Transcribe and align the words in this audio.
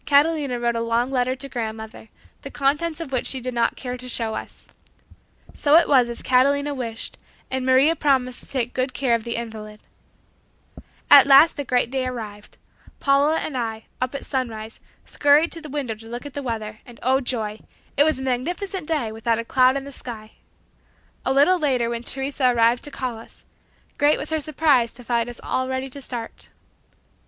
Catalina 0.03 0.59
wrote 0.59 0.75
a 0.75 0.81
long 0.81 1.11
letter 1.11 1.35
to 1.35 1.47
grandmother, 1.47 2.09
the 2.41 2.49
contents 2.49 2.99
of 2.99 3.11
which 3.11 3.27
she 3.27 3.39
did 3.39 3.53
not 3.53 3.75
care 3.75 3.97
to 3.97 4.09
show 4.09 4.33
us. 4.33 4.67
So 5.53 5.75
it 5.75 5.87
was 5.87 6.09
as 6.09 6.23
Catalina 6.23 6.73
wished, 6.73 7.19
and 7.51 7.67
Maria 7.67 7.95
promised 7.95 8.43
to 8.43 8.49
take 8.49 8.73
good 8.73 8.95
care 8.95 9.13
of 9.13 9.23
the 9.23 9.35
invalid. 9.35 9.79
At 11.11 11.27
last 11.27 11.55
the 11.55 11.63
great 11.63 11.91
day 11.91 12.07
arrived. 12.07 12.57
Paula 12.99 13.37
and 13.41 13.55
I, 13.55 13.85
up 14.01 14.15
at 14.15 14.25
sunrise, 14.25 14.79
scurried 15.05 15.51
to 15.51 15.61
the 15.61 15.69
window 15.69 15.93
to 15.93 16.09
look 16.09 16.25
at 16.25 16.33
the 16.33 16.41
weather, 16.41 16.79
and 16.83 16.99
oh 17.03 17.19
joy! 17.21 17.59
It 17.95 18.03
was 18.03 18.17
a 18.19 18.23
magnificent 18.23 18.87
day 18.87 19.11
without 19.11 19.37
a 19.37 19.45
cloud 19.45 19.77
in 19.77 19.83
the 19.83 19.91
sky! 19.91 20.31
A 21.23 21.31
little 21.31 21.59
later 21.59 21.91
when 21.91 22.01
Teresa 22.01 22.47
arrived 22.51 22.83
to 22.85 22.89
call 22.89 23.19
us, 23.19 23.45
great 23.99 24.17
was 24.17 24.31
her 24.31 24.39
surprise 24.39 24.93
to 24.95 25.03
find 25.03 25.29
us 25.29 25.39
all 25.43 25.67
ready 25.69 25.91
to 25.91 26.01
start. 26.01 26.49